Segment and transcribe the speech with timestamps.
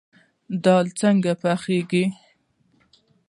[0.63, 2.03] دال څنګه پخیږي؟